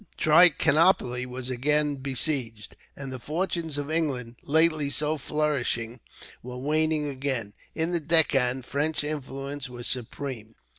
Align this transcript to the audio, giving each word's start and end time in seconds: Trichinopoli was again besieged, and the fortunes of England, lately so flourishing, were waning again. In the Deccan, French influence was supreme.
Trichinopoli 0.17 1.27
was 1.27 1.51
again 1.51 1.97
besieged, 1.97 2.75
and 2.95 3.11
the 3.11 3.19
fortunes 3.19 3.77
of 3.77 3.91
England, 3.91 4.35
lately 4.41 4.89
so 4.89 5.15
flourishing, 5.15 5.99
were 6.41 6.57
waning 6.57 7.07
again. 7.07 7.53
In 7.75 7.91
the 7.91 7.99
Deccan, 7.99 8.63
French 8.63 9.03
influence 9.03 9.69
was 9.69 9.85
supreme. 9.85 10.55